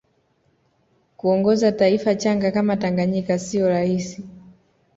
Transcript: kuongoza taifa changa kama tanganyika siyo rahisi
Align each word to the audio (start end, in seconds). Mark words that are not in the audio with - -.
kuongoza 1.17 1.71
taifa 1.71 2.15
changa 2.15 2.51
kama 2.51 2.77
tanganyika 2.77 3.39
siyo 3.39 3.69
rahisi 3.69 4.23